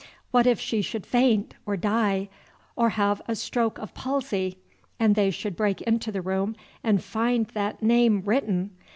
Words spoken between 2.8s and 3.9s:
have a stroke